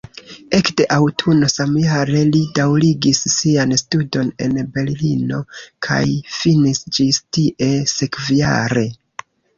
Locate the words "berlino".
4.79-5.43